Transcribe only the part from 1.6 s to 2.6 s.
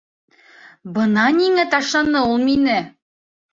ташланы ул